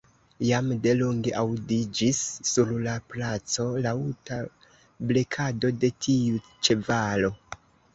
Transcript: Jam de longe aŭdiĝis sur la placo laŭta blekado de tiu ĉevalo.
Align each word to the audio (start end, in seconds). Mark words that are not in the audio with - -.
Jam 0.51 0.69
de 0.85 0.93
longe 1.01 1.33
aŭdiĝis 1.41 2.23
sur 2.53 2.73
la 2.87 2.97
placo 3.13 3.69
laŭta 3.87 4.43
blekado 5.13 5.75
de 5.85 5.97
tiu 6.09 6.47
ĉevalo. 6.57 7.37